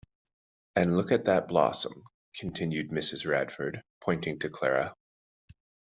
[0.75, 2.05] “And look at that blossom!”
[2.35, 3.27] continued Mrs.
[3.29, 4.95] Radford, pointing to Clara.